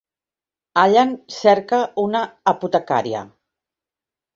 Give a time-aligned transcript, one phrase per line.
[0.83, 2.25] Allan cerca una
[2.57, 3.27] apotecaria.